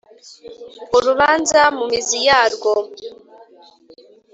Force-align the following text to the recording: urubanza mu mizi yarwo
urubanza 0.97 1.61
mu 1.77 1.83
mizi 1.91 2.17
yarwo 2.27 2.73